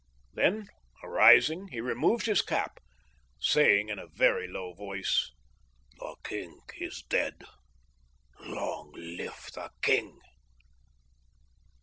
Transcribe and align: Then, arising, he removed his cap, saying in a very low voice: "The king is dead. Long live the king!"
Then, 0.33 0.67
arising, 1.03 1.67
he 1.67 1.79
removed 1.79 2.25
his 2.25 2.41
cap, 2.41 2.79
saying 3.39 3.89
in 3.89 3.99
a 3.99 4.07
very 4.07 4.47
low 4.47 4.73
voice: 4.73 5.29
"The 5.99 6.15
king 6.23 6.59
is 6.79 7.03
dead. 7.07 7.43
Long 8.39 8.91
live 8.95 9.51
the 9.53 9.69
king!" 9.83 10.19